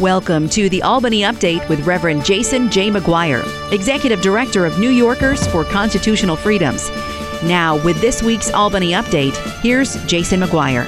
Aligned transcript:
Welcome 0.00 0.48
to 0.48 0.70
the 0.70 0.82
Albany 0.82 1.20
Update 1.20 1.68
with 1.68 1.86
Reverend 1.86 2.24
Jason 2.24 2.70
J. 2.70 2.90
McGuire, 2.90 3.44
Executive 3.72 4.22
Director 4.22 4.64
of 4.64 4.78
New 4.78 4.88
Yorkers 4.88 5.46
for 5.48 5.64
Constitutional 5.64 6.34
Freedoms. 6.34 6.88
Now, 7.44 7.76
with 7.84 8.00
this 8.00 8.22
week's 8.22 8.50
Albany 8.50 8.92
Update, 8.92 9.36
here's 9.60 10.02
Jason 10.06 10.40
McGuire. 10.40 10.86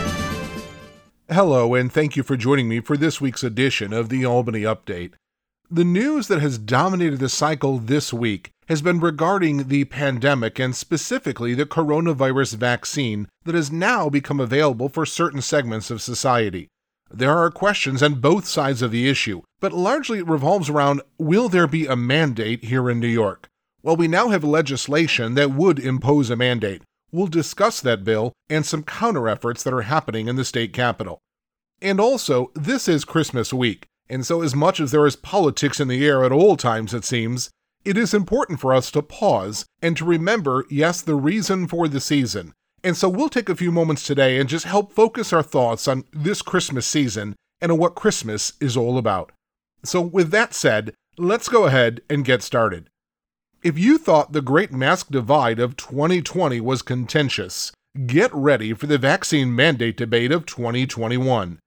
Hello, 1.31 1.75
and 1.75 1.93
thank 1.93 2.17
you 2.17 2.23
for 2.23 2.37
joining 2.37 2.67
me 2.67 2.81
for 2.81 2.97
this 2.97 3.21
week's 3.21 3.45
edition 3.45 3.93
of 3.93 4.09
the 4.09 4.25
Albany 4.25 4.63
Update. 4.63 5.13
The 5.71 5.85
news 5.85 6.27
that 6.29 6.41
has 6.41 6.57
dominated 6.57 7.21
the 7.21 7.29
cycle 7.29 7.79
this 7.79 8.11
week 8.13 8.51
has 8.69 8.81
been 8.81 9.01
regarding 9.01 9.69
the 9.69 9.85
pandemic 9.85 10.59
and 10.59 10.75
specifically 10.75 11.55
the 11.55 11.67
coronavirus 11.67 12.55
vaccine 12.57 13.29
that 13.45 13.55
has 13.55 13.71
now 13.71 14.09
become 14.09 14.41
available 14.41 14.89
for 14.89 15.05
certain 15.05 15.43
segments 15.43 15.91
of 15.91 16.01
society. 16.01 16.69
There 17.11 17.37
are 17.37 17.51
questions 17.51 18.03
on 18.03 18.21
both 18.21 18.47
sides 18.47 18.83
of 18.83 18.91
the 18.91 19.09
issue, 19.09 19.43
but 19.61 19.73
largely 19.73 20.19
it 20.19 20.27
revolves 20.27 20.69
around 20.69 21.03
will 21.19 21.49
there 21.49 21.67
be 21.67 21.87
a 21.87 21.97
mandate 21.97 22.65
here 22.65 22.91
in 22.91 23.01
New 23.01 23.09
York? 23.09 23.49
Well, 23.83 23.97
we 23.97 24.09
now 24.09 24.29
have 24.29 24.45
legislation 24.45 25.35
that 25.35 25.53
would 25.53 25.79
impose 25.79 26.31
a 26.31 26.37
mandate. 26.37 26.83
We'll 27.13 27.27
discuss 27.27 27.81
that 27.81 28.03
bill 28.03 28.33
and 28.49 28.67
some 28.67 28.83
counter 28.83 29.29
efforts 29.29 29.63
that 29.63 29.75
are 29.75 29.83
happening 29.83 30.27
in 30.27 30.37
the 30.37 30.45
state 30.45 30.73
capitol. 30.73 31.21
And 31.81 32.01
also, 32.01 32.51
this 32.55 32.89
is 32.89 33.05
Christmas 33.05 33.53
week, 33.53 33.87
and 34.09 34.25
so 34.25 34.43
as 34.43 34.55
much 34.55 34.81
as 34.81 34.91
there 34.91 35.07
is 35.07 35.17
politics 35.17 35.81
in 35.81 35.89
the 35.89 36.05
air 36.05 36.25
at 36.25 36.33
all 36.33 36.57
times, 36.57 36.95
it 36.95 37.05
seems, 37.05 37.51
it 37.85 37.99
is 37.99 38.15
important 38.15 38.59
for 38.59 38.75
us 38.75 38.91
to 38.93 39.03
pause 39.03 39.67
and 39.83 39.97
to 39.97 40.05
remember, 40.05 40.65
yes, 40.71 41.03
the 41.03 41.15
reason 41.15 41.69
for 41.69 41.87
the 41.87 42.01
season. 42.01 42.55
And 42.85 42.99
so 42.99 43.09
we'll 43.09 43.31
take 43.31 43.49
a 43.49 43.57
few 43.57 43.73
moments 43.73 44.07
today 44.07 44.39
and 44.39 44.47
just 44.47 44.67
help 44.67 44.93
focus 44.93 45.33
our 45.33 45.43
thoughts 45.43 45.89
on 45.89 46.05
this 46.13 46.43
Christmas 46.43 46.87
season 46.87 47.35
and 47.63 47.73
on 47.73 47.79
what 47.79 47.95
Christmas 47.95 48.53
is 48.61 48.77
all 48.77 48.99
about. 48.99 49.33
So, 49.83 50.03
with 50.03 50.31
that 50.33 50.53
said, 50.53 50.93
let's 51.17 51.49
go 51.49 51.65
ahead 51.65 52.03
and 52.11 52.27
get 52.27 52.43
started. 52.43 52.91
If 53.63 53.79
you 53.79 53.97
thought 53.97 54.33
the 54.33 54.43
great 54.43 54.71
mask 54.71 55.09
divide 55.09 55.59
of 55.59 55.79
2020 55.79 56.61
was 56.61 56.83
contentious, 56.83 57.73
get 58.07 58.31
ready 58.35 58.75
for 58.75 58.87
the 58.87 58.99
vaccine 58.99 59.57
mandate 59.57 59.97
debate 59.97 60.31
of 60.31 60.45
2021. 60.45 61.59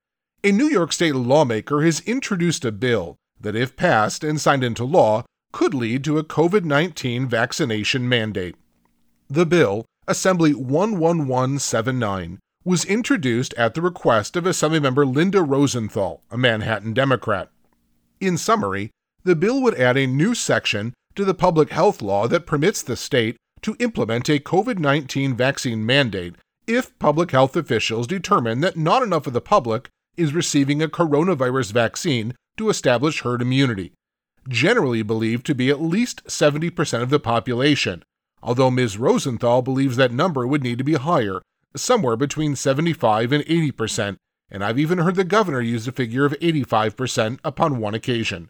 A 0.44 0.52
New 0.52 0.68
York 0.68 0.94
State 0.94 1.16
lawmaker 1.16 1.82
has 1.82 2.02
introduced 2.02 2.64
a 2.64 2.72
bill 2.72 3.16
that, 3.42 3.56
if 3.56 3.76
passed 3.76 4.24
and 4.24 4.40
signed 4.40 4.64
into 4.64 4.84
law, 4.84 5.26
could 5.52 5.74
lead 5.74 6.04
to 6.04 6.20
a 6.20 6.24
COVID 6.24 6.64
19 6.64 7.28
vaccination 7.28 8.08
mandate. 8.08 8.56
The 9.28 9.48
bill, 9.48 9.86
Assembly 10.10 10.54
11179, 10.54 12.40
was 12.64 12.86
introduced 12.86 13.54
at 13.56 13.74
the 13.74 13.82
request 13.82 14.38
of 14.38 14.46
Assemblymember 14.46 15.06
Linda 15.06 15.42
Rosenthal, 15.42 16.24
a 16.32 16.38
Manhattan 16.38 16.94
Democrat. 16.94 17.50
In 18.22 18.38
summary, 18.38 18.92
the 19.26 19.36
bill 19.36 19.62
would 19.62 19.76
add 19.76 19.98
a 19.98 20.08
new 20.08 20.34
section 20.34 20.94
to 21.16 21.26
the 21.26 21.34
public 21.34 21.72
health 21.72 22.02
law 22.02 22.26
that 22.30 22.46
permits 22.46 22.82
the 22.82 22.96
state 22.96 23.36
to 23.62 23.76
implement 23.80 24.30
a 24.30 24.40
COVID 24.40 24.80
19 24.80 25.36
vaccine 25.36 25.86
mandate 25.86 26.36
if 26.68 26.98
public 27.00 27.32
health 27.32 27.58
officials 27.58 28.08
determine 28.08 28.62
that 28.62 28.78
not 28.78 29.04
enough 29.04 29.28
of 29.28 29.34
the 29.34 29.42
public 29.42 29.90
is 30.16 30.34
receiving 30.34 30.82
a 30.82 30.88
coronavirus 30.88 31.74
vaccine 31.74 32.34
to 32.56 32.70
establish 32.70 33.24
herd 33.24 33.42
immunity, 33.42 33.92
generally 34.48 35.02
believed 35.02 35.46
to 35.48 35.56
be 35.56 35.70
at 35.70 35.82
least 35.82 36.24
70% 36.28 37.02
of 37.02 37.10
the 37.10 37.20
population, 37.20 38.04
although 38.48 38.72
Ms. 38.72 38.98
Rosenthal 38.98 39.62
believes 39.62 39.98
that 39.98 40.14
number 40.14 40.48
would 40.48 40.64
need 40.64 40.78
to 40.78 40.84
be 40.86 40.94
higher, 40.94 41.42
somewhere 41.76 42.16
between 42.16 42.56
75 42.56 43.34
and 43.34 43.44
80%, 43.44 44.16
and 44.50 44.64
I've 44.64 44.80
even 44.80 45.00
heard 45.00 45.16
the 45.16 45.26
governor 45.26 45.60
use 45.60 45.86
a 45.86 45.92
figure 45.92 46.24
of 46.24 46.32
85% 46.40 47.40
upon 47.44 47.78
one 47.78 47.94
occasion. 47.94 48.48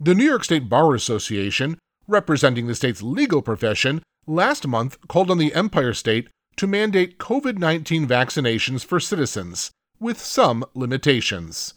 The 0.00 0.16
New 0.16 0.24
York 0.24 0.42
State 0.42 0.68
Bar 0.68 0.96
Association, 0.96 1.78
representing 2.08 2.66
the 2.66 2.74
state's 2.74 3.00
legal 3.00 3.42
profession, 3.42 4.02
last 4.26 4.66
month 4.66 4.98
called 5.06 5.30
on 5.30 5.38
the 5.38 5.54
Empire 5.54 5.94
State 5.94 6.28
to 6.56 6.66
mandate 6.66 7.18
COVID 7.18 7.58
19 7.58 8.08
vaccinations 8.08 8.84
for 8.84 8.98
citizens, 8.98 9.70
with 10.00 10.18
some 10.20 10.64
limitations. 10.74 11.74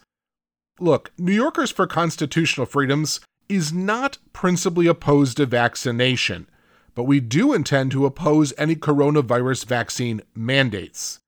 Look, 0.80 1.12
New 1.20 1.32
Yorkers 1.32 1.70
for 1.70 1.86
Constitutional 1.86 2.66
Freedoms 2.66 3.20
is 3.48 3.72
not 3.72 4.18
principally 4.34 4.88
opposed 4.88 5.38
to 5.38 5.46
vaccination, 5.46 6.50
but 6.96 7.04
we 7.04 7.20
do 7.20 7.54
intend 7.54 7.92
to 7.92 8.06
oppose 8.06 8.54
any 8.58 8.76
coronavirus 8.76 9.66
vaccine 9.66 10.22
mandates. 10.34 11.20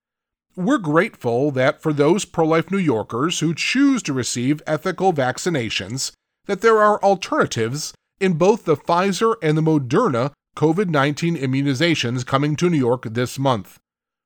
We're 0.55 0.79
grateful 0.79 1.51
that 1.51 1.81
for 1.83 1.94
those 1.94 2.25
pro 2.25 2.47
life 2.47 2.72
New 2.72 2.79
Yorkers 2.79 3.41
who 3.41 3.53
choose 3.53 4.01
to 4.03 4.13
receive 4.13 4.63
ethical 4.66 5.13
vaccinations, 5.13 6.11
that 6.47 6.61
there 6.61 6.81
are 6.81 7.03
alternatives 7.03 7.94
in 8.19 8.33
both 8.33 8.66
the 8.66 8.77
Pfizer 8.77 9.35
and 9.44 9.56
the 9.56 9.61
Moderna 9.61 10.31
COVID 10.56 10.89
19 10.89 11.38
immunizations 11.38 12.25
coming 12.25 12.56
to 12.56 12.69
New 12.69 12.77
York 12.77 13.03
this 13.03 13.38
month. 13.38 13.77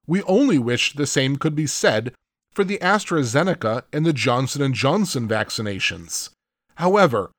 We 0.07 0.23
only 0.23 0.57
wish 0.57 0.93
the 0.93 1.05
same 1.05 1.35
could 1.35 1.55
be 1.55 1.67
said 1.67 2.13
for 2.53 2.63
the 2.63 2.77
AstraZeneca 2.77 3.83
and 3.91 4.05
the 4.05 4.13
Johnson 4.13 4.73
& 4.73 4.73
Johnson 4.73 5.27
vaccinations. 5.27 6.29
However, 6.75 7.31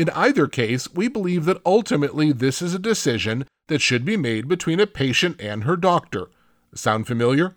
in 0.00 0.08
either 0.10 0.46
case, 0.46 0.90
we 0.94 1.08
believe 1.08 1.44
that 1.44 1.60
ultimately 1.66 2.32
this 2.32 2.62
is 2.62 2.72
a 2.72 2.78
decision 2.78 3.44
that 3.68 3.82
should 3.82 4.02
be 4.02 4.16
made 4.16 4.48
between 4.48 4.80
a 4.80 4.86
patient 4.86 5.38
and 5.38 5.64
her 5.64 5.76
doctor. 5.76 6.30
Sound 6.74 7.06
familiar? 7.06 7.54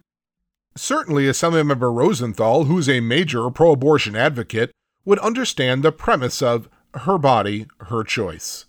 Certainly, 0.76 1.24
Assemblymember 1.28 1.96
Rosenthal, 1.96 2.66
who's 2.66 2.90
a 2.90 3.00
major 3.00 3.50
pro 3.50 3.72
abortion 3.72 4.18
advocate, 4.18 4.72
would 5.06 5.20
understand 5.20 5.84
the 5.84 5.94
premise 5.94 6.42
of 6.42 6.68
her 6.96 7.18
body, 7.18 7.66
her 7.88 8.04
choice. 8.04 8.66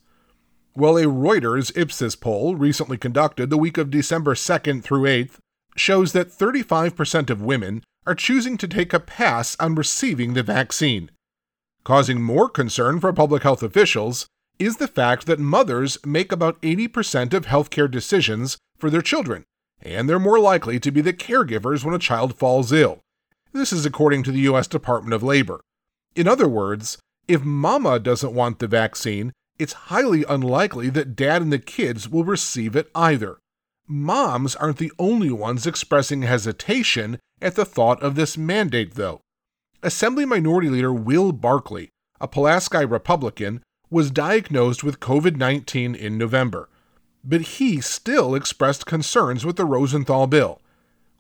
Well, 0.77 0.97
a 0.97 1.07
Reuters 1.07 1.77
Ipsos 1.77 2.15
poll 2.15 2.55
recently 2.55 2.97
conducted 2.97 3.51
the 3.51 3.59
week 3.59 3.77
of 3.77 3.91
December 3.91 4.35
2nd 4.35 4.85
through 4.85 5.03
8th 5.03 5.39
shows 5.75 6.13
that 6.13 6.31
35% 6.31 7.29
of 7.29 7.43
women 7.43 7.83
are 8.07 8.15
choosing 8.15 8.57
to 8.59 8.69
take 8.69 8.93
a 8.93 9.01
pass 9.01 9.57
on 9.59 9.75
receiving 9.75 10.35
the 10.35 10.45
vaccine. 10.45 11.11
Causing 11.85 12.23
more 12.23 12.49
concern 12.49 12.99
for 12.99 13.13
public 13.13 13.43
health 13.43 13.63
officials 13.63 14.27
is 14.59 14.79
the 14.79 14.89
fact 14.89 15.27
that 15.27 15.39
mothers 15.39 15.99
make 16.07 16.33
about 16.33 16.61
80% 16.63 17.35
of 17.35 17.45
healthcare 17.45 17.91
decisions 17.91 18.57
for 18.79 18.89
their 18.89 19.03
children, 19.03 19.45
and 19.83 20.09
they're 20.09 20.19
more 20.19 20.41
likely 20.41 20.81
to 20.81 20.91
be 20.91 21.03
the 21.03 21.13
caregivers 21.13 21.85
when 21.85 21.95
a 21.95 21.99
child 21.99 22.37
falls 22.39 22.73
ill. 22.73 23.01
This 23.53 23.71
is 23.71 23.85
according 23.85 24.23
to 24.23 24.33
the 24.33 24.41
U.S. 24.41 24.67
Department 24.67 25.13
of 25.13 25.23
Labor. 25.23 25.61
In 26.17 26.27
other 26.27 26.49
words, 26.49 26.97
if 27.29 27.45
mama 27.45 27.99
doesn't 27.99 28.35
want 28.35 28.61
the 28.61 28.67
vaccine, 28.67 29.33
it's 29.59 29.73
highly 29.75 30.25
unlikely 30.27 30.89
that 30.91 31.15
dad 31.15 31.43
and 31.43 31.53
the 31.53 31.59
kids 31.59 32.09
will 32.09 32.25
receive 32.25 32.75
it 32.75 32.91
either. 32.95 33.39
Moms 33.87 34.57
aren't 34.57 34.79
the 34.79 34.93
only 34.99 35.31
ones 35.31 35.67
expressing 35.67 36.23
hesitation 36.23 37.19
at 37.43 37.57
the 37.57 37.67
thought 37.67 38.03
of 38.03 38.15
this 38.15 38.39
mandate, 38.39 38.95
though. 38.95 39.21
Assembly 39.85 40.25
Minority 40.25 40.71
Leader 40.71 40.95
Will 40.95 41.31
Barclay, 41.31 41.91
a 42.19 42.27
Pulaski 42.27 42.87
Republican, 42.87 43.63
was 43.91 44.11
diagnosed 44.11 44.83
with 44.83 44.99
COVID 44.99 45.37
19 45.37 45.95
in 45.95 46.17
November, 46.17 46.71
but 47.23 47.43
he 47.43 47.83
still 47.83 48.35
expressed 48.35 48.87
concerns 48.87 49.45
with 49.45 49.57
the 49.57 49.67
Rosenthal 49.67 50.27
bill. 50.27 50.63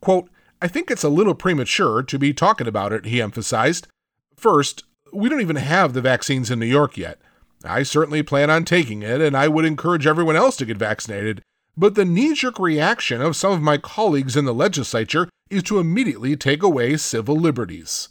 Quote, 0.00 0.30
I 0.62 0.68
think 0.68 0.90
it's 0.90 1.04
a 1.04 1.10
little 1.10 1.34
premature 1.34 2.02
to 2.04 2.18
be 2.18 2.32
talking 2.32 2.66
about 2.66 2.90
it, 2.90 3.04
he 3.04 3.20
emphasized. 3.20 3.86
First, 4.34 4.84
we 5.12 5.28
don't 5.28 5.42
even 5.42 5.56
have 5.56 5.92
the 5.92 6.00
vaccines 6.00 6.50
in 6.50 6.58
New 6.58 6.64
York 6.64 6.96
yet. 6.96 7.20
I 7.66 7.82
certainly 7.82 8.22
plan 8.22 8.48
on 8.48 8.64
taking 8.64 9.02
it, 9.02 9.20
and 9.20 9.36
I 9.36 9.46
would 9.46 9.66
encourage 9.66 10.06
everyone 10.06 10.36
else 10.36 10.56
to 10.56 10.64
get 10.64 10.78
vaccinated. 10.78 11.42
But 11.76 11.96
the 11.96 12.06
knee 12.06 12.32
jerk 12.32 12.58
reaction 12.58 13.20
of 13.20 13.36
some 13.36 13.52
of 13.52 13.60
my 13.60 13.76
colleagues 13.76 14.38
in 14.38 14.46
the 14.46 14.54
legislature 14.54 15.28
is 15.50 15.62
to 15.64 15.80
immediately 15.80 16.34
take 16.34 16.62
away 16.62 16.96
civil 16.96 17.36
liberties. 17.36 18.08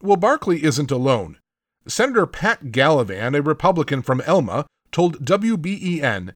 Well, 0.00 0.16
Barclay 0.16 0.62
isn't 0.62 0.90
alone. 0.90 1.38
Senator 1.86 2.26
Pat 2.26 2.66
Gallivan, 2.66 3.36
a 3.36 3.42
Republican 3.42 4.02
from 4.02 4.20
Elma, 4.22 4.66
told 4.92 5.24
WBEN, 5.24 6.34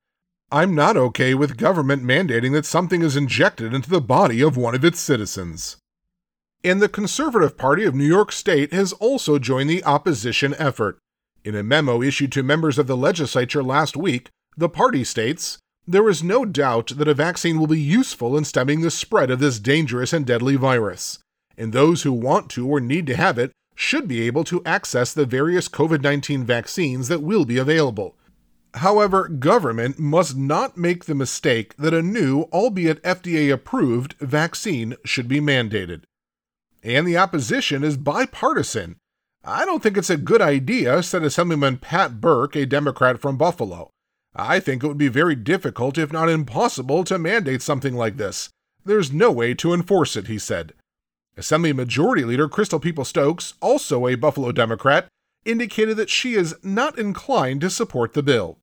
I'm 0.50 0.75
not 0.75 0.96
okay 0.96 1.34
with 1.34 1.56
government 1.56 2.02
mandating 2.02 2.52
that 2.52 2.66
something 2.66 3.02
is 3.02 3.16
injected 3.16 3.72
into 3.72 3.88
the 3.88 4.00
body 4.00 4.42
of 4.42 4.56
one 4.56 4.75
of 4.75 4.84
its 4.84 5.00
citizens. 5.00 5.76
And 6.64 6.81
the 6.81 6.88
Conservative 6.88 7.56
Party 7.56 7.84
of 7.84 7.94
New 7.94 8.04
York 8.06 8.32
State 8.32 8.72
has 8.72 8.92
also 8.94 9.38
joined 9.38 9.70
the 9.70 9.84
opposition 9.84 10.54
effort. 10.58 10.98
In 11.44 11.54
a 11.54 11.62
memo 11.62 12.02
issued 12.02 12.32
to 12.32 12.42
members 12.42 12.78
of 12.78 12.87
the 12.87 12.96
legislature 12.96 13.62
last 13.62 13.96
week, 13.96 14.28
the 14.56 14.69
party 14.69 15.04
states 15.04 15.58
there 15.87 16.08
is 16.08 16.22
no 16.22 16.44
doubt 16.44 16.92
that 16.96 17.08
a 17.08 17.14
vaccine 17.14 17.58
will 17.58 17.66
be 17.66 17.81
useful 17.81 18.37
in 18.37 18.44
stemming 18.44 18.82
the 18.82 18.90
spread 18.90 19.31
of 19.31 19.40
this 19.40 19.58
dangerous 19.58 20.12
and 20.12 20.25
deadly 20.25 20.54
virus, 20.54 21.19
and 21.56 21.72
those 21.72 22.02
who 22.02 22.12
want 22.12 22.50
to 22.50 22.66
or 22.69 22.81
need 22.81 23.06
to 23.06 23.16
have 23.16 23.38
it 23.38 23.52
should 23.75 24.06
be 24.06 24.22
able 24.22 24.44
to 24.44 24.62
access 24.64 25.12
the 25.12 25.26
various 25.26 25.69
COVID 25.69 26.02
19 26.02 26.44
vaccines 26.44 27.08
that 27.08 27.22
will 27.22 27.44
be 27.44 27.58
available. 27.58 28.16
However, 28.75 29.28
government 29.28 29.99
must 29.99 30.37
not 30.37 30.78
make 30.78 31.04
the 31.04 31.14
mistake 31.14 31.76
that 31.76 31.93
a 31.93 32.02
new, 32.02 32.43
albeit 32.52 33.02
FDA 33.02 33.52
approved, 33.52 34.14
vaccine 34.19 34.94
should 35.04 35.28
be 35.28 35.40
mandated. 35.40 36.02
And 36.82 37.06
the 37.06 37.19
opposition 37.19 37.84
is 37.84 37.96
bipartisan. 37.96 38.96
I 39.44 39.64
don't 39.64 39.82
think 39.82 39.96
it's 39.96 40.10
a 40.10 40.16
good 40.16 40.40
idea, 40.40 41.02
said 41.02 41.22
Assemblyman 41.22 41.78
Pat 41.78 42.20
Burke, 42.20 42.56
a 42.56 42.64
Democrat 42.64 43.20
from 43.20 43.37
Buffalo. 43.37 43.90
I 44.34 44.60
think 44.60 44.82
it 44.82 44.87
would 44.87 44.99
be 44.99 45.08
very 45.08 45.34
difficult, 45.34 45.99
if 45.99 46.12
not 46.12 46.31
impossible, 46.31 47.04
to 47.04 47.19
mandate 47.19 47.60
something 47.60 47.94
like 47.94 48.16
this. 48.16 48.49
There's 48.84 49.12
no 49.12 49.31
way 49.31 49.52
to 49.54 49.75
enforce 49.75 50.16
it, 50.16 50.28
he 50.28 50.38
said. 50.38 50.72
Assembly 51.37 51.73
Majority 51.73 52.25
Leader 52.25 52.49
Crystal 52.49 52.79
Peoples-Stokes, 52.79 53.55
also 53.61 54.06
a 54.06 54.14
Buffalo 54.14 54.52
Democrat, 54.52 55.08
indicated 55.44 55.96
that 55.96 56.11
she 56.11 56.34
is 56.34 56.55
not 56.62 56.99
inclined 56.99 57.61
to 57.62 57.70
support 57.70 58.12
the 58.12 58.23
bill. 58.23 58.58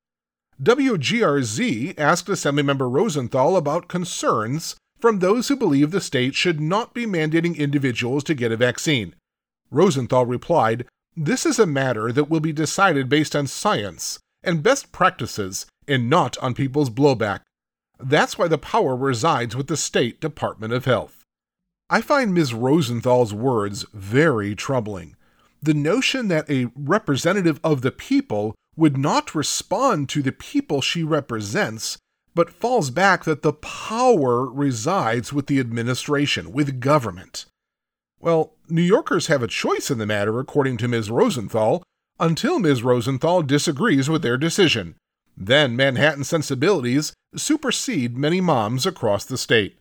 WGRZ 0.61 1.97
asked 1.97 2.27
Assemblymember 2.27 2.91
Rosenthal 2.91 3.55
about 3.57 3.87
concerns 3.87 4.75
from 4.99 5.19
those 5.19 5.47
who 5.47 5.55
believe 5.55 5.91
the 5.91 6.01
state 6.01 6.35
should 6.35 6.59
not 6.59 6.93
be 6.93 7.05
mandating 7.05 7.57
individuals 7.57 8.23
to 8.25 8.33
get 8.35 8.51
a 8.51 8.57
vaccine. 8.57 9.15
Rosenthal 9.71 10.25
replied, 10.25 10.85
This 11.15 11.45
is 11.45 11.59
a 11.59 11.65
matter 11.65 12.11
that 12.11 12.29
will 12.29 12.41
be 12.41 12.51
decided 12.51 13.07
based 13.07 13.35
on 13.35 13.47
science 13.47 14.19
and 14.43 14.63
best 14.63 14.91
practices 14.91 15.65
and 15.87 16.09
not 16.09 16.37
on 16.39 16.53
people's 16.53 16.89
blowback. 16.89 17.41
That's 17.99 18.37
why 18.37 18.47
the 18.47 18.57
power 18.57 18.95
resides 18.95 19.55
with 19.55 19.67
the 19.67 19.77
State 19.77 20.21
Department 20.21 20.73
of 20.73 20.85
Health. 20.85 21.18
I 21.89 22.01
find 22.01 22.33
Ms. 22.33 22.53
Rosenthal's 22.53 23.33
words 23.33 23.83
very 23.93 24.53
troubling. 24.53 25.15
The 25.61 25.73
notion 25.73 26.27
that 26.27 26.49
a 26.49 26.69
representative 26.75 27.59
of 27.63 27.81
the 27.81 27.91
people 27.91 28.53
would 28.75 28.95
not 28.95 29.33
respond 29.33 30.07
to 30.09 30.21
the 30.21 30.31
people 30.31 30.81
she 30.81 31.03
represents, 31.03 31.97
but 32.35 32.51
falls 32.51 32.91
back 32.91 33.23
that 33.23 33.41
the 33.41 33.53
power 33.53 34.45
resides 34.45 35.33
with 35.33 35.47
the 35.47 35.59
administration, 35.59 36.51
with 36.53 36.79
government. 36.79 37.45
Well, 38.19 38.53
New 38.69 38.83
Yorkers 38.83 39.27
have 39.27 39.41
a 39.41 39.47
choice 39.47 39.89
in 39.89 39.97
the 39.97 40.05
matter, 40.05 40.39
according 40.39 40.77
to 40.77 40.87
Ms. 40.87 41.09
Rosenthal, 41.09 41.81
until 42.19 42.59
Ms. 42.59 42.83
Rosenthal 42.83 43.41
disagrees 43.41 44.09
with 44.09 44.21
their 44.21 44.37
decision. 44.37 44.95
Then 45.35 45.75
Manhattan 45.75 46.23
sensibilities 46.23 47.13
supersede 47.35 48.15
many 48.17 48.41
moms 48.41 48.85
across 48.85 49.25
the 49.25 49.37
state. 49.37 49.78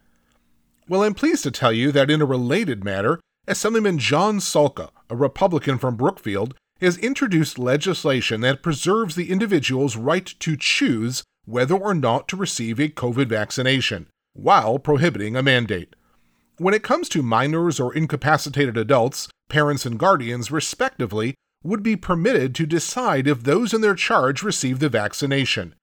Well, 0.88 1.02
I'm 1.02 1.12
pleased 1.12 1.43
to 1.43 1.50
tell 1.50 1.73
you 1.73 1.93
that 1.93 2.11
in 2.11 2.23
a 2.23 2.26
related 2.26 2.82
matter, 2.82 3.20
Assemblyman 3.46 3.99
John 3.99 4.38
Salka, 4.38 4.88
a 5.11 5.17
Republican 5.17 5.76
from 5.76 5.96
Brookfield, 5.96 6.55
has 6.81 6.96
introduced 6.96 7.58
legislation 7.58 8.40
that 8.40 8.62
preserves 8.62 9.14
the 9.14 9.31
individual's 9.31 9.96
right 9.96 10.25
to 10.38 10.56
choose 10.56 11.25
whether 11.44 11.75
or 11.75 11.93
not 11.93 12.26
to 12.29 12.37
receive 12.37 12.81
a 12.81 12.88
COVID 12.88 13.26
vaccination, 13.26 14.06
while 14.32 14.79
prohibiting 14.79 15.37
a 15.37 15.43
mandate. 15.43 15.94
When 16.56 16.73
it 16.73 16.82
comes 16.82 17.11
to 17.11 17.23
minors 17.23 17.79
or 17.79 17.94
incapacitated 17.94 18.79
adults, 18.79 19.29
parents 19.50 19.84
and 19.84 19.99
guardians, 19.99 20.50
respectively, 20.50 21.34
would 21.62 21.82
be 21.82 21.96
permitted 21.96 22.55
to 22.55 22.67
decide 22.67 23.26
if 23.26 23.43
those 23.43 23.75
in 23.75 23.82
their 23.82 23.94
charge 23.94 24.43
receive 24.43 24.79
the 24.79 24.88
vaccination. 24.88 25.75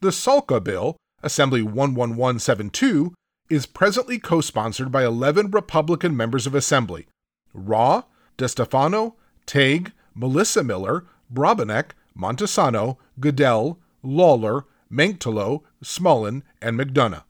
The 0.00 0.10
Salka 0.10 0.62
bill, 0.62 0.96
Assembly 1.22 1.62
11172, 1.62 3.14
is 3.50 3.66
presently 3.66 4.18
co 4.18 4.40
sponsored 4.40 4.90
by 4.90 5.04
11 5.04 5.50
Republican 5.50 6.16
members 6.16 6.46
of 6.46 6.54
Assembly 6.54 7.06
Ra, 7.52 8.04
DeStefano, 8.38 9.14
Tague, 9.44 9.92
Melissa 10.14 10.64
Miller, 10.64 11.04
Brabenec, 11.32 11.90
Montesano, 12.16 12.96
Goodell, 13.18 13.78
Lawler, 14.02 14.64
Manktelow, 14.90 15.62
Smullen, 15.84 16.42
and 16.62 16.78
McDonough. 16.78 17.24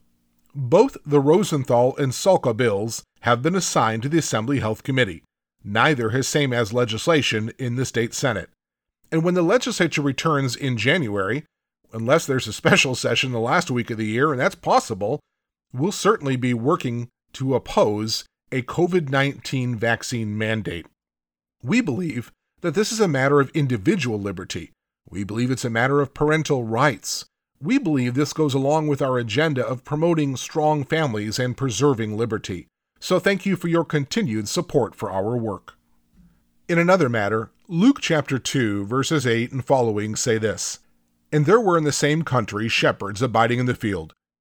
Both 0.53 0.97
the 1.05 1.19
Rosenthal 1.19 1.95
and 1.97 2.11
Salka 2.11 2.55
bills 2.55 3.03
have 3.21 3.41
been 3.41 3.55
assigned 3.55 4.03
to 4.03 4.09
the 4.09 4.17
Assembly 4.17 4.59
Health 4.59 4.83
Committee. 4.83 5.23
Neither 5.63 6.09
has 6.09 6.27
same 6.27 6.53
as 6.53 6.73
legislation 6.73 7.51
in 7.57 7.75
the 7.75 7.85
state 7.85 8.13
Senate. 8.13 8.49
And 9.11 9.23
when 9.23 9.33
the 9.33 9.43
legislature 9.43 10.01
returns 10.01 10.55
in 10.55 10.77
January, 10.77 11.45
unless 11.93 12.25
there's 12.25 12.47
a 12.47 12.53
special 12.53 12.95
session 12.95 13.31
the 13.31 13.39
last 13.39 13.69
week 13.69 13.89
of 13.89 13.97
the 13.97 14.05
year, 14.05 14.31
and 14.31 14.39
that's 14.39 14.55
possible, 14.55 15.19
we'll 15.73 15.91
certainly 15.91 16.35
be 16.35 16.53
working 16.53 17.07
to 17.33 17.55
oppose 17.55 18.25
a 18.51 18.61
COVID 18.61 19.09
19 19.09 19.75
vaccine 19.75 20.37
mandate. 20.37 20.85
We 21.63 21.81
believe 21.81 22.31
that 22.61 22.75
this 22.75 22.91
is 22.91 22.99
a 22.99 23.07
matter 23.07 23.39
of 23.39 23.49
individual 23.51 24.19
liberty. 24.19 24.71
We 25.09 25.23
believe 25.23 25.51
it's 25.51 25.65
a 25.65 25.69
matter 25.69 26.01
of 26.01 26.13
parental 26.13 26.63
rights. 26.63 27.25
We 27.61 27.77
believe 27.77 28.13
this 28.13 28.33
goes 28.33 28.53
along 28.53 28.87
with 28.87 29.01
our 29.01 29.17
agenda 29.17 29.65
of 29.65 29.83
promoting 29.83 30.35
strong 30.35 30.83
families 30.83 31.37
and 31.37 31.57
preserving 31.57 32.17
liberty. 32.17 32.67
So 32.99 33.19
thank 33.19 33.45
you 33.45 33.55
for 33.55 33.67
your 33.67 33.83
continued 33.83 34.47
support 34.47 34.95
for 34.95 35.11
our 35.11 35.35
work. 35.37 35.75
In 36.67 36.77
another 36.79 37.09
matter, 37.09 37.51
Luke 37.67 37.99
chapter 37.99 38.39
2, 38.39 38.85
verses 38.85 39.27
8 39.27 39.51
and 39.51 39.65
following 39.65 40.15
say 40.15 40.37
this 40.37 40.79
And 41.31 41.45
there 41.45 41.59
were 41.59 41.77
in 41.77 41.83
the 41.83 41.91
same 41.91 42.23
country 42.23 42.67
shepherds 42.67 43.21
abiding 43.21 43.59
in 43.59 43.65
the 43.65 43.75
field, 43.75 44.13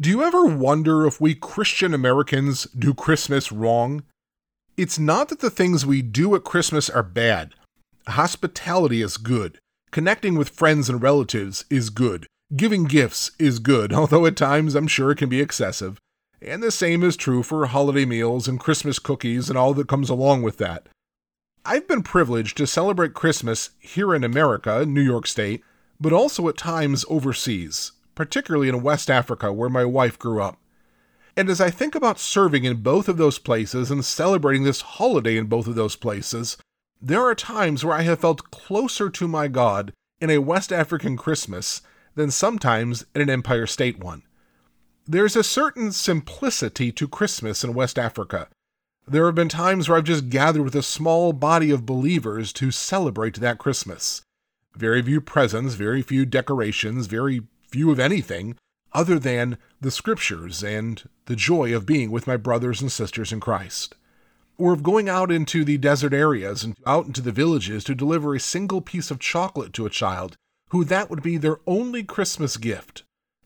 Do 0.00 0.10
you 0.10 0.24
ever 0.24 0.44
wonder 0.44 1.06
if 1.06 1.20
we 1.20 1.36
Christian 1.36 1.94
Americans 1.94 2.64
do 2.76 2.94
Christmas 2.94 3.52
wrong? 3.52 4.02
It's 4.76 4.98
not 4.98 5.28
that 5.28 5.38
the 5.38 5.50
things 5.50 5.86
we 5.86 6.02
do 6.02 6.34
at 6.34 6.42
Christmas 6.42 6.90
are 6.90 7.04
bad. 7.04 7.54
Hospitality 8.08 9.02
is 9.02 9.16
good. 9.16 9.56
Connecting 9.92 10.34
with 10.34 10.48
friends 10.48 10.88
and 10.88 11.00
relatives 11.00 11.64
is 11.70 11.90
good. 11.90 12.26
Giving 12.56 12.86
gifts 12.86 13.30
is 13.38 13.60
good, 13.60 13.92
although 13.94 14.26
at 14.26 14.36
times 14.36 14.74
I'm 14.74 14.88
sure 14.88 15.12
it 15.12 15.18
can 15.18 15.28
be 15.28 15.40
excessive. 15.40 16.00
And 16.42 16.60
the 16.60 16.72
same 16.72 17.04
is 17.04 17.16
true 17.16 17.44
for 17.44 17.64
holiday 17.66 18.04
meals 18.04 18.48
and 18.48 18.58
Christmas 18.58 18.98
cookies 18.98 19.48
and 19.48 19.56
all 19.56 19.74
that 19.74 19.86
comes 19.86 20.10
along 20.10 20.42
with 20.42 20.58
that. 20.58 20.88
I've 21.64 21.86
been 21.86 22.02
privileged 22.02 22.56
to 22.56 22.66
celebrate 22.66 23.14
Christmas 23.14 23.70
here 23.78 24.12
in 24.12 24.24
America, 24.24 24.84
New 24.84 25.02
York 25.02 25.28
State, 25.28 25.62
but 26.00 26.12
also 26.12 26.48
at 26.48 26.56
times 26.56 27.04
overseas, 27.08 27.92
particularly 28.14 28.68
in 28.68 28.82
West 28.82 29.10
Africa 29.10 29.52
where 29.52 29.68
my 29.68 29.84
wife 29.84 30.18
grew 30.18 30.42
up. 30.42 30.58
And 31.36 31.50
as 31.50 31.60
I 31.60 31.70
think 31.70 31.94
about 31.94 32.20
serving 32.20 32.64
in 32.64 32.76
both 32.76 33.08
of 33.08 33.16
those 33.16 33.38
places 33.38 33.90
and 33.90 34.04
celebrating 34.04 34.62
this 34.62 34.82
holiday 34.82 35.36
in 35.36 35.46
both 35.46 35.66
of 35.66 35.74
those 35.74 35.96
places, 35.96 36.56
there 37.02 37.22
are 37.22 37.34
times 37.34 37.84
where 37.84 37.96
I 37.96 38.02
have 38.02 38.20
felt 38.20 38.50
closer 38.50 39.10
to 39.10 39.28
my 39.28 39.48
God 39.48 39.92
in 40.20 40.30
a 40.30 40.38
West 40.38 40.72
African 40.72 41.16
Christmas 41.16 41.82
than 42.14 42.30
sometimes 42.30 43.04
in 43.14 43.20
an 43.20 43.30
Empire 43.30 43.66
State 43.66 43.98
one. 43.98 44.22
There's 45.06 45.36
a 45.36 45.44
certain 45.44 45.92
simplicity 45.92 46.92
to 46.92 47.08
Christmas 47.08 47.62
in 47.62 47.74
West 47.74 47.98
Africa. 47.98 48.48
There 49.06 49.26
have 49.26 49.34
been 49.34 49.50
times 49.50 49.88
where 49.88 49.98
I've 49.98 50.04
just 50.04 50.30
gathered 50.30 50.62
with 50.62 50.74
a 50.74 50.82
small 50.82 51.34
body 51.34 51.70
of 51.70 51.84
believers 51.84 52.52
to 52.54 52.70
celebrate 52.70 53.34
that 53.40 53.58
Christmas. 53.58 54.22
Very 54.74 55.02
few 55.02 55.20
presents, 55.20 55.74
very 55.74 56.00
few 56.00 56.24
decorations, 56.24 57.06
very 57.06 57.42
few 57.74 57.90
of 57.90 57.98
anything 57.98 58.56
other 58.92 59.18
than 59.18 59.58
the 59.80 59.90
scriptures 59.90 60.62
and 60.62 61.08
the 61.24 61.34
joy 61.34 61.74
of 61.74 61.84
being 61.84 62.12
with 62.12 62.24
my 62.24 62.36
brothers 62.36 62.80
and 62.80 62.92
sisters 62.92 63.32
in 63.32 63.40
Christ. 63.40 63.96
Or 64.56 64.72
of 64.72 64.84
going 64.84 65.08
out 65.08 65.32
into 65.32 65.64
the 65.64 65.76
desert 65.76 66.14
areas 66.14 66.62
and 66.62 66.76
out 66.86 67.06
into 67.06 67.20
the 67.20 67.32
villages 67.32 67.82
to 67.84 67.94
deliver 67.96 68.32
a 68.32 68.38
single 68.38 68.80
piece 68.80 69.10
of 69.10 69.18
chocolate 69.18 69.72
to 69.72 69.86
a 69.86 69.90
child 69.90 70.36
who 70.70 70.84
that 70.84 71.10
would 71.10 71.20
be 71.20 71.36
their 71.36 71.58
only 71.66 72.04
Christmas 72.04 72.56
gift 72.56 73.02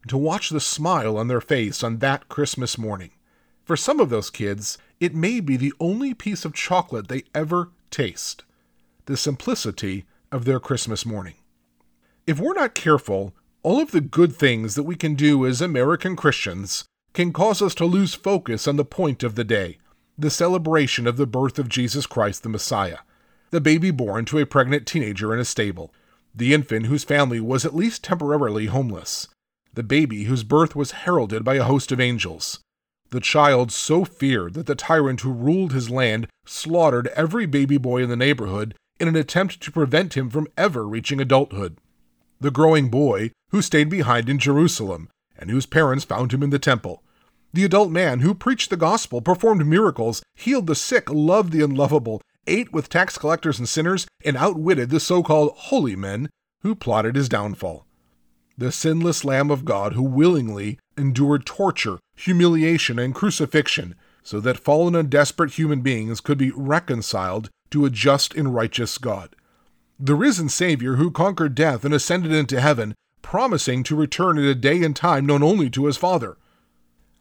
to 0.09 0.19
watch 0.19 0.51
the 0.51 0.61
smile 0.61 1.17
on 1.17 1.29
their 1.29 1.41
face 1.41 1.83
on 1.83 2.01
that 2.01 2.29
Christmas 2.29 2.77
morning. 2.77 3.13
For 3.65 3.79
some 3.79 3.99
of 3.99 4.11
those 4.11 4.29
kids, 4.29 4.77
it 5.01 5.15
may 5.15 5.41
be 5.41 5.57
the 5.57 5.73
only 5.81 6.13
piece 6.13 6.45
of 6.45 6.53
chocolate 6.53 7.09
they 7.09 7.25
ever 7.35 7.71
taste. 7.91 8.45
The 9.07 9.17
simplicity 9.17 10.05
of 10.31 10.45
their 10.45 10.61
Christmas 10.61 11.07
morning. 11.07 11.37
If 12.27 12.39
we're 12.39 12.53
not 12.53 12.75
careful, 12.75 13.33
all 13.63 13.81
of 13.81 13.91
the 13.91 14.01
good 14.01 14.35
things 14.35 14.75
that 14.75 14.85
we 14.85 14.95
can 14.95 15.15
do 15.15 15.45
as 15.45 15.61
American 15.61 16.15
Christians 16.15 16.85
can 17.13 17.33
cause 17.33 17.61
us 17.61 17.75
to 17.75 17.85
lose 17.85 18.15
focus 18.15 18.69
on 18.69 18.77
the 18.77 18.85
point 18.85 19.23
of 19.23 19.35
the 19.35 19.45
day 19.45 19.79
the 20.17 20.31
celebration 20.31 21.07
of 21.07 21.17
the 21.17 21.27
birth 21.27 21.59
of 21.59 21.69
Jesus 21.69 22.05
Christ 22.05 22.43
the 22.43 22.49
Messiah, 22.49 22.99
the 23.51 23.61
baby 23.61 23.93
born 23.93 24.25
to 24.27 24.39
a 24.39 24.47
pregnant 24.47 24.85
teenager 24.87 25.33
in 25.33 25.39
a 25.39 25.45
stable, 25.45 25.93
the 26.35 26.53
infant 26.53 26.87
whose 26.87 27.05
family 27.05 27.41
was 27.41 27.65
at 27.65 27.75
least 27.75 28.03
temporarily 28.03 28.67
homeless, 28.67 29.29
the 29.75 29.83
baby 29.83 30.25
whose 30.25 30.43
birth 30.43 30.75
was 30.75 30.91
heralded 30.91 31.45
by 31.45 31.55
a 31.55 31.65
host 31.65 31.93
of 31.93 32.01
angels, 32.01 32.59
the 33.11 33.21
child 33.21 33.73
so 33.73 34.05
feared 34.05 34.55
that 34.55 34.67
the 34.67 34.75
tyrant 34.75 35.21
who 35.21 35.33
ruled 35.33 35.73
his 35.73 35.89
land 35.89 36.27
slaughtered 36.45 37.07
every 37.09 37.47
baby 37.47 37.79
boy 37.79 38.03
in 38.03 38.09
the 38.09 38.17
neighborhood 38.17 38.75
in 39.01 39.09
an 39.09 39.17
attempt 39.17 39.61
to 39.61 39.73
prevent 39.73 40.17
him 40.17 40.29
from 40.29 40.49
ever 40.57 40.87
reaching 40.87 41.21
adulthood, 41.21 41.79
the 42.41 42.51
growing 42.51 42.89
boy 42.89 43.31
who 43.51 43.63
stayed 43.63 43.89
behind 43.89 44.29
in 44.29 44.39
Jerusalem 44.39 45.09
and 45.39 45.51
whose 45.51 45.67
parents 45.67 46.05
found 46.05 46.33
him 46.33 46.43
in 46.43 46.51
the 46.51 46.59
temple, 46.59 47.03
the 47.53 47.65
adult 47.65 47.91
man 47.91 48.21
who 48.21 48.35
preached 48.35 48.71
the 48.71 48.77
gospel, 48.77 49.21
performed 49.23 49.67
miracles, 49.67 50.23
healed 50.35 50.67
the 50.67 50.75
sick, 50.75 51.09
loved 51.11 51.53
the 51.53 51.65
unlovable, 51.65 52.21
ate 52.47 52.73
with 52.73 52.89
tax 52.89 53.17
collectors 53.17 53.59
and 53.59 53.69
sinners, 53.69 54.07
and 54.25 54.37
outwitted 54.37 54.91
the 54.91 55.01
so 55.01 55.23
called 55.23 55.53
holy 55.57 55.97
men 55.97 56.29
who 56.63 56.75
plotted 56.75 57.17
his 57.17 57.29
downfall. 57.29 57.87
The 58.57 58.73
sinless 58.73 59.25
Lamb 59.25 59.51
of 59.51 59.65
God 59.65 59.93
who 59.93 60.03
willingly 60.03 60.79
endured 60.97 61.47
torture, 61.47 62.01
humiliation, 62.17 62.99
and 62.99 63.15
crucifixion 63.15 63.95
so 64.23 64.41
that 64.41 64.59
fallen 64.59 64.95
and 64.95 65.09
desperate 65.09 65.53
human 65.53 65.81
beings 65.81 66.21
could 66.21 66.39
be 66.39 66.51
reconciled 66.51 67.49
to 67.71 67.85
a 67.85 67.91
just 67.91 68.35
and 68.35 68.55
righteous 68.55 68.99
God. 68.99 69.35
The 70.01 70.15
risen 70.15 70.49
Savior 70.49 70.95
who 70.95 71.11
conquered 71.11 71.57
death 71.57 71.85
and 71.85 71.93
ascended 71.93 72.31
into 72.31 72.61
heaven, 72.61 72.95
promising 73.21 73.83
to 73.83 73.97
return 73.97 74.39
at 74.39 74.45
a 74.45 74.55
day 74.55 74.85
and 74.85 74.95
time 74.95 75.27
known 75.27 75.43
only 75.43 75.69
to 75.71 75.87
his 75.87 75.97
Father. 75.97 76.37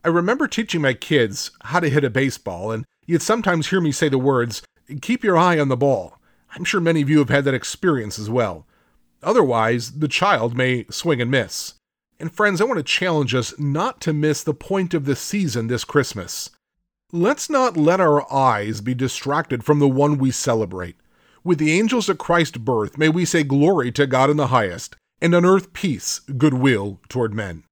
I 0.05 0.09
remember 0.09 0.47
teaching 0.47 0.81
my 0.81 0.93
kids 0.93 1.49
how 1.63 1.79
to 1.79 1.89
hit 1.89 2.03
a 2.03 2.11
baseball, 2.11 2.71
and 2.71 2.85
you'd 3.07 3.23
sometimes 3.23 3.69
hear 3.69 3.81
me 3.81 3.91
say 3.91 4.09
the 4.09 4.19
words, 4.19 4.61
Keep 5.01 5.23
your 5.23 5.37
eye 5.37 5.57
on 5.57 5.69
the 5.69 5.75
ball. 5.75 6.19
I'm 6.51 6.63
sure 6.63 6.79
many 6.79 7.01
of 7.01 7.09
you 7.09 7.17
have 7.17 7.29
had 7.29 7.45
that 7.45 7.55
experience 7.55 8.19
as 8.19 8.29
well. 8.29 8.67
Otherwise, 9.23 9.93
the 9.93 10.07
child 10.07 10.55
may 10.55 10.85
swing 10.91 11.19
and 11.19 11.31
miss. 11.31 11.73
And 12.19 12.31
friends, 12.31 12.61
I 12.61 12.65
want 12.65 12.77
to 12.77 12.83
challenge 12.83 13.33
us 13.33 13.57
not 13.57 13.99
to 14.01 14.13
miss 14.13 14.43
the 14.43 14.53
point 14.53 14.93
of 14.93 15.05
the 15.05 15.15
season 15.15 15.65
this 15.65 15.83
Christmas. 15.83 16.51
Let's 17.11 17.49
not 17.49 17.75
let 17.75 17.99
our 17.99 18.31
eyes 18.31 18.81
be 18.81 18.93
distracted 18.93 19.63
from 19.63 19.79
the 19.79 19.87
one 19.87 20.19
we 20.19 20.29
celebrate. 20.29 20.95
With 21.47 21.59
the 21.59 21.71
angels 21.71 22.09
at 22.09 22.17
Christ's 22.17 22.57
birth, 22.57 22.97
may 22.97 23.07
we 23.07 23.23
say 23.23 23.45
glory 23.45 23.89
to 23.93 24.05
God 24.05 24.29
in 24.29 24.35
the 24.35 24.47
highest, 24.47 24.97
and 25.21 25.33
on 25.33 25.45
earth 25.45 25.71
peace, 25.71 26.19
goodwill 26.19 26.99
toward 27.07 27.33
men. 27.33 27.63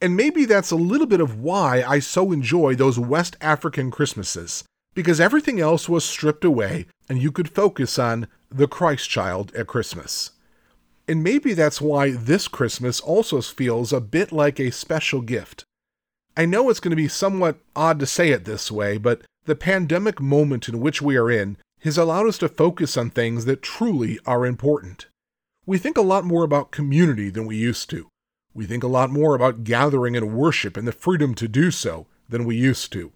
And 0.00 0.16
maybe 0.16 0.44
that's 0.44 0.70
a 0.70 0.76
little 0.76 1.08
bit 1.08 1.20
of 1.20 1.40
why 1.40 1.82
I 1.82 1.98
so 1.98 2.30
enjoy 2.30 2.76
those 2.76 3.00
West 3.00 3.36
African 3.40 3.90
Christmases, 3.90 4.62
because 4.94 5.18
everything 5.18 5.58
else 5.58 5.88
was 5.88 6.04
stripped 6.04 6.44
away 6.44 6.86
and 7.08 7.20
you 7.20 7.32
could 7.32 7.50
focus 7.50 7.98
on 7.98 8.28
the 8.48 8.68
Christ 8.68 9.10
child 9.10 9.52
at 9.56 9.66
Christmas. 9.66 10.30
And 11.08 11.24
maybe 11.24 11.52
that's 11.52 11.80
why 11.80 12.12
this 12.12 12.46
Christmas 12.46 13.00
also 13.00 13.42
feels 13.42 13.92
a 13.92 14.00
bit 14.00 14.30
like 14.30 14.60
a 14.60 14.70
special 14.70 15.20
gift. 15.20 15.64
I 16.36 16.46
know 16.46 16.70
it's 16.70 16.78
going 16.78 16.90
to 16.90 16.96
be 16.96 17.08
somewhat 17.08 17.58
odd 17.74 17.98
to 17.98 18.06
say 18.06 18.30
it 18.30 18.44
this 18.44 18.70
way, 18.70 18.98
but 18.98 19.22
the 19.46 19.56
pandemic 19.56 20.20
moment 20.20 20.68
in 20.68 20.78
which 20.78 21.02
we 21.02 21.16
are 21.16 21.28
in 21.28 21.56
has 21.88 21.98
allowed 21.98 22.26
us 22.26 22.38
to 22.38 22.48
focus 22.48 22.96
on 22.96 23.10
things 23.10 23.44
that 23.44 23.62
truly 23.62 24.18
are 24.26 24.46
important. 24.46 25.06
We 25.66 25.78
think 25.78 25.96
a 25.96 26.02
lot 26.02 26.24
more 26.24 26.44
about 26.44 26.70
community 26.70 27.30
than 27.30 27.46
we 27.46 27.56
used 27.56 27.90
to. 27.90 28.08
We 28.52 28.66
think 28.66 28.82
a 28.82 28.88
lot 28.88 29.10
more 29.10 29.34
about 29.34 29.64
gathering 29.64 30.16
and 30.16 30.34
worship 30.34 30.76
and 30.76 30.86
the 30.86 30.92
freedom 30.92 31.34
to 31.36 31.48
do 31.48 31.70
so 31.70 32.06
than 32.28 32.44
we 32.44 32.56
used 32.56 32.92
to. 32.92 33.12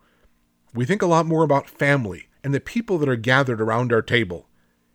We 0.72 0.84
think 0.84 1.02
a 1.02 1.06
lot 1.06 1.26
more 1.26 1.44
about 1.44 1.68
family 1.68 2.28
and 2.42 2.54
the 2.54 2.60
people 2.60 2.98
that 2.98 3.08
are 3.08 3.16
gathered 3.16 3.60
around 3.60 3.92
our 3.92 4.02
table. 4.02 4.48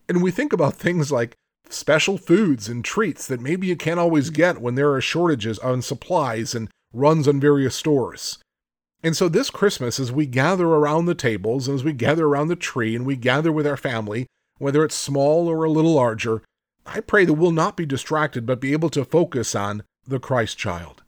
And 0.08 0.24
we 0.24 0.32
think 0.32 0.54
about 0.54 0.76
things 0.76 1.12
like 1.12 1.36
special 1.70 2.18
foods 2.18 2.68
and 2.68 2.84
treats 2.84 3.28
that 3.28 3.42
maybe 3.42 3.68
you 3.68 3.76
can't 3.76 4.00
always 4.00 4.30
get 4.30 4.62
when 4.62 4.76
there 4.76 4.92
are 4.94 5.02
shortages 5.02 5.60
on 5.60 5.82
supplies 5.82 6.56
and 6.56 6.70
runs 6.94 7.28
on 7.28 7.40
various 7.40 7.76
stores. 7.76 8.40
And 9.02 9.16
so 9.16 9.30
this 9.30 9.50
Christmas, 9.50 10.00
as 10.00 10.12
we 10.12 10.26
gather 10.26 10.68
around 10.68 11.06
the 11.06 11.16
tables 11.16 11.68
and 11.68 11.76
as 11.76 11.84
we 11.84 11.94
gather 11.94 12.26
around 12.26 12.50
the 12.50 12.56
tree 12.56 12.96
and 12.96 13.06
we 13.06 13.16
gather 13.16 13.52
with 13.52 13.66
our 13.66 13.78
family, 13.78 14.28
whether 14.58 14.84
it's 14.84 14.96
small 14.96 15.48
or 15.48 15.64
a 15.64 15.72
little 15.72 15.94
larger, 15.94 16.44
I 16.86 17.00
pray 17.00 17.24
that 17.26 17.34
we'll 17.34 17.52
not 17.52 17.78
be 17.78 17.86
distracted 17.86 18.46
but 18.46 18.60
be 18.60 18.74
able 18.74 18.90
to 18.90 19.06
focus 19.06 19.56
on 19.56 19.84
the 20.06 20.20
Christ 20.20 20.58
child. 20.58 21.04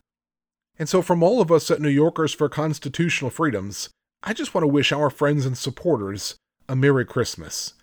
And 0.80 0.88
so, 0.88 1.02
from 1.02 1.22
all 1.22 1.42
of 1.42 1.52
us 1.52 1.70
at 1.70 1.82
New 1.82 1.90
Yorkers 1.90 2.34
for 2.34 2.48
Constitutional 2.48 3.30
Freedoms, 3.30 3.90
I 4.24 4.34
just 4.34 4.54
want 4.54 4.64
to 4.64 4.70
wish 4.70 4.92
our 4.92 5.10
friends 5.10 5.46
and 5.46 5.58
supporters 5.58 6.36
a 6.70 6.76
Merry 6.76 7.06
Christmas. 7.06 7.74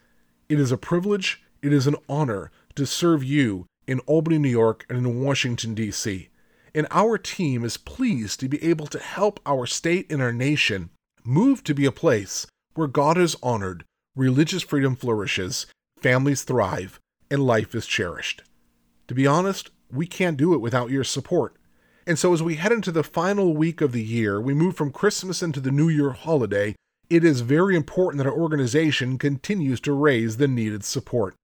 It 0.48 0.58
is 0.58 0.72
a 0.72 0.78
privilege, 0.78 1.42
it 1.62 1.72
is 1.72 1.86
an 1.86 1.96
honor 2.08 2.50
to 2.76 2.86
serve 2.86 3.22
you 3.22 3.66
in 3.86 4.00
Albany, 4.00 4.38
New 4.38 4.48
York, 4.48 4.86
and 4.88 4.98
in 4.98 5.20
Washington, 5.20 5.74
D.C. 5.74 6.28
And 6.78 6.86
our 6.92 7.18
team 7.18 7.64
is 7.64 7.76
pleased 7.76 8.38
to 8.38 8.48
be 8.48 8.62
able 8.62 8.86
to 8.86 9.00
help 9.00 9.40
our 9.44 9.66
state 9.66 10.06
and 10.12 10.22
our 10.22 10.32
nation 10.32 10.90
move 11.24 11.64
to 11.64 11.74
be 11.74 11.86
a 11.86 11.90
place 11.90 12.46
where 12.74 12.86
God 12.86 13.18
is 13.18 13.34
honored, 13.42 13.84
religious 14.14 14.62
freedom 14.62 14.94
flourishes, 14.94 15.66
families 16.00 16.44
thrive, 16.44 17.00
and 17.32 17.44
life 17.44 17.74
is 17.74 17.84
cherished. 17.84 18.44
To 19.08 19.14
be 19.16 19.26
honest, 19.26 19.72
we 19.90 20.06
can't 20.06 20.36
do 20.36 20.54
it 20.54 20.60
without 20.60 20.92
your 20.92 21.02
support. 21.02 21.56
And 22.06 22.16
so, 22.16 22.32
as 22.32 22.44
we 22.44 22.54
head 22.54 22.70
into 22.70 22.92
the 22.92 23.02
final 23.02 23.56
week 23.56 23.80
of 23.80 23.90
the 23.90 24.04
year, 24.04 24.40
we 24.40 24.54
move 24.54 24.76
from 24.76 24.92
Christmas 24.92 25.42
into 25.42 25.58
the 25.58 25.72
New 25.72 25.88
Year 25.88 26.10
holiday, 26.10 26.76
it 27.10 27.24
is 27.24 27.40
very 27.40 27.74
important 27.74 28.22
that 28.22 28.30
our 28.30 28.40
organization 28.40 29.18
continues 29.18 29.80
to 29.80 29.92
raise 29.92 30.36
the 30.36 30.46
needed 30.46 30.84
support. 30.84 31.34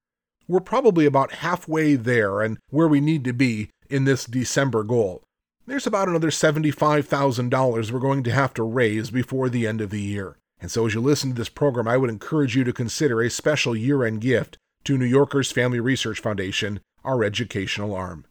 We're 0.46 0.60
probably 0.60 1.06
about 1.06 1.32
halfway 1.32 1.96
there 1.96 2.40
and 2.40 2.56
where 2.70 2.86
we 2.86 3.00
need 3.00 3.24
to 3.24 3.32
be 3.32 3.70
in 3.88 4.04
this 4.04 4.24
December 4.24 4.82
goal. 4.82 5.22
There's 5.66 5.86
about 5.86 6.08
another 6.08 6.30
$75,000 6.30 7.90
we're 7.90 7.98
going 7.98 8.22
to 8.24 8.32
have 8.32 8.52
to 8.54 8.62
raise 8.62 9.10
before 9.10 9.48
the 9.48 9.66
end 9.66 9.80
of 9.80 9.90
the 9.90 10.00
year. 10.00 10.36
And 10.60 10.70
so, 10.70 10.86
as 10.86 10.94
you 10.94 11.00
listen 11.00 11.30
to 11.30 11.36
this 11.36 11.48
program, 11.48 11.88
I 11.88 11.96
would 11.96 12.10
encourage 12.10 12.56
you 12.56 12.64
to 12.64 12.72
consider 12.72 13.20
a 13.20 13.30
special 13.30 13.74
year 13.74 14.04
end 14.04 14.20
gift 14.20 14.56
to 14.84 14.98
New 14.98 15.04
Yorkers 15.04 15.50
Family 15.50 15.80
Research 15.80 16.20
Foundation, 16.20 16.80
our 17.04 17.24
educational 17.24 17.94
arm. 17.94 18.24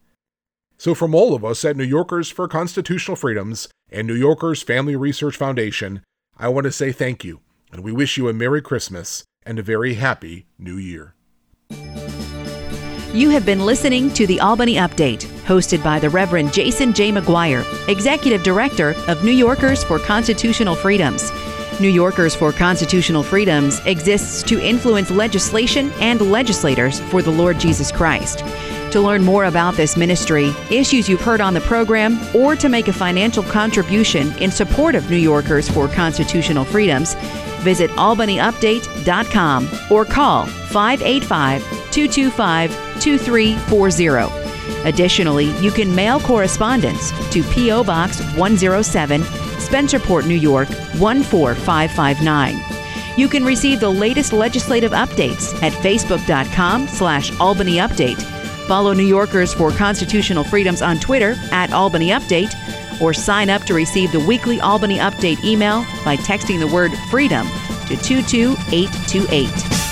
So, 0.77 0.93
from 0.93 1.15
all 1.15 1.35
of 1.35 1.43
us 1.43 1.63
at 1.65 1.77
New 1.77 1.83
Yorkers 1.83 2.29
for 2.29 2.47
Constitutional 2.47 3.15
Freedoms 3.15 3.67
and 3.91 4.07
New 4.07 4.15
Yorkers 4.15 4.61
Family 4.61 4.95
Research 4.95 5.37
Foundation, 5.37 6.01
I 6.37 6.49
want 6.49 6.65
to 6.65 6.71
say 6.71 6.91
thank 6.91 7.23
you, 7.23 7.41
and 7.71 7.83
we 7.83 7.91
wish 7.91 8.17
you 8.17 8.27
a 8.27 8.33
Merry 8.33 8.61
Christmas 8.61 9.23
and 9.45 9.59
a 9.59 9.63
very 9.63 9.95
happy 9.95 10.47
New 10.57 10.77
Year. 10.77 11.15
You 13.13 13.29
have 13.29 13.45
been 13.45 13.65
listening 13.65 14.11
to 14.13 14.25
the 14.25 14.39
Albany 14.39 14.75
Update, 14.75 15.29
hosted 15.45 15.83
by 15.83 15.99
the 15.99 16.09
Reverend 16.09 16.53
Jason 16.53 16.93
J. 16.93 17.11
McGuire, 17.11 17.63
Executive 17.87 18.43
Director 18.43 18.95
of 19.07 19.23
New 19.23 19.31
Yorkers 19.31 19.83
for 19.83 19.99
Constitutional 19.99 20.75
Freedoms. 20.75 21.31
New 21.79 21.89
Yorkers 21.89 22.35
for 22.35 22.51
Constitutional 22.51 23.23
Freedoms 23.23 23.79
exists 23.85 24.43
to 24.43 24.59
influence 24.59 25.09
legislation 25.09 25.91
and 25.99 26.21
legislators 26.21 26.99
for 26.99 27.21
the 27.21 27.31
Lord 27.31 27.59
Jesus 27.59 27.91
Christ. 27.91 28.39
To 28.91 29.01
learn 29.01 29.23
more 29.23 29.45
about 29.45 29.73
this 29.73 29.97
ministry, 29.97 30.53
issues 30.69 31.09
you've 31.09 31.21
heard 31.21 31.41
on 31.41 31.55
the 31.55 31.61
program, 31.61 32.19
or 32.35 32.55
to 32.55 32.69
make 32.69 32.87
a 32.87 32.93
financial 32.93 33.43
contribution 33.43 34.31
in 34.37 34.51
support 34.51 34.93
of 34.93 35.09
New 35.09 35.17
Yorkers 35.17 35.67
for 35.67 35.87
Constitutional 35.87 36.63
Freedoms, 36.63 37.15
visit 37.63 37.89
albanyupdate.com 37.91 39.69
or 39.89 40.05
call 40.05 40.45
585 40.45 41.61
225 41.91 42.71
2340. 43.01 44.42
Additionally, 44.85 45.51
you 45.59 45.71
can 45.71 45.93
mail 45.93 46.19
correspondence 46.19 47.11
to 47.31 47.43
P.O. 47.43 47.83
Box 47.83 48.21
107, 48.35 49.21
Spencerport, 49.21 50.25
New 50.25 50.35
York 50.35 50.67
14559. 50.67 52.55
You 53.17 53.27
can 53.27 53.45
receive 53.45 53.79
the 53.79 53.89
latest 53.89 54.33
legislative 54.33 54.91
updates 54.91 55.53
at 55.61 55.73
facebook.com 55.73 56.87
slash 56.87 57.37
Albany 57.39 57.75
Update 57.75 58.21
Follow 58.67 58.93
New 58.93 59.05
Yorkers 59.05 59.53
for 59.53 59.71
Constitutional 59.71 60.43
Freedoms 60.43 60.81
on 60.81 60.99
Twitter 60.99 61.35
at 61.51 61.73
Albany 61.73 62.09
Update, 62.09 62.53
or 63.01 63.13
sign 63.13 63.49
up 63.49 63.63
to 63.63 63.73
receive 63.73 64.11
the 64.11 64.19
weekly 64.21 64.61
Albany 64.61 64.99
Update 64.99 65.43
email 65.43 65.85
by 66.05 66.15
texting 66.17 66.59
the 66.59 66.67
word 66.67 66.91
freedom 67.09 67.45
to 67.87 67.97
22828. 67.97 69.82